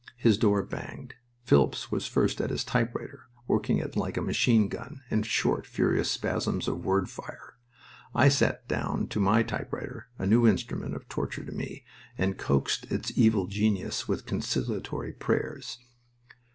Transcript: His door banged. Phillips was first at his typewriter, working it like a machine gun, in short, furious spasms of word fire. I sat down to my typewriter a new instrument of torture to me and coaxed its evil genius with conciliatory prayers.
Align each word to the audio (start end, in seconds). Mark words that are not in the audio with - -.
His 0.17 0.35
door 0.39 0.63
banged. 0.63 1.13
Phillips 1.43 1.91
was 1.91 2.07
first 2.07 2.41
at 2.41 2.49
his 2.49 2.63
typewriter, 2.63 3.27
working 3.47 3.77
it 3.77 3.95
like 3.95 4.17
a 4.17 4.21
machine 4.23 4.67
gun, 4.67 5.03
in 5.11 5.21
short, 5.21 5.67
furious 5.67 6.09
spasms 6.09 6.67
of 6.67 6.83
word 6.83 7.07
fire. 7.07 7.53
I 8.15 8.27
sat 8.27 8.67
down 8.67 9.09
to 9.09 9.19
my 9.19 9.43
typewriter 9.43 10.07
a 10.17 10.25
new 10.25 10.47
instrument 10.47 10.95
of 10.95 11.07
torture 11.07 11.45
to 11.45 11.51
me 11.51 11.85
and 12.17 12.35
coaxed 12.35 12.91
its 12.91 13.15
evil 13.15 13.45
genius 13.45 14.07
with 14.07 14.25
conciliatory 14.25 15.11
prayers. 15.13 15.77